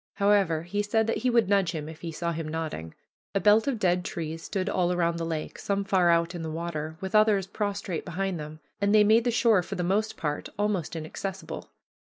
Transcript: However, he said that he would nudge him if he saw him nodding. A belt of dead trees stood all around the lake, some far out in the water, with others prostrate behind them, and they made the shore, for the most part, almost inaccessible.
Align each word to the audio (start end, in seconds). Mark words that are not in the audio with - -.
However, 0.15 0.63
he 0.63 0.81
said 0.81 1.05
that 1.05 1.17
he 1.17 1.29
would 1.29 1.47
nudge 1.47 1.73
him 1.73 1.87
if 1.87 2.01
he 2.01 2.11
saw 2.11 2.31
him 2.31 2.47
nodding. 2.47 2.95
A 3.35 3.39
belt 3.39 3.67
of 3.67 3.77
dead 3.77 4.03
trees 4.03 4.41
stood 4.41 4.67
all 4.67 4.91
around 4.91 5.17
the 5.17 5.25
lake, 5.27 5.59
some 5.59 5.83
far 5.83 6.09
out 6.09 6.33
in 6.33 6.41
the 6.41 6.49
water, 6.49 6.97
with 7.01 7.13
others 7.13 7.45
prostrate 7.45 8.03
behind 8.03 8.39
them, 8.39 8.61
and 8.81 8.95
they 8.95 9.03
made 9.03 9.25
the 9.25 9.29
shore, 9.29 9.61
for 9.61 9.75
the 9.75 9.83
most 9.83 10.17
part, 10.17 10.49
almost 10.57 10.95
inaccessible. 10.95 11.69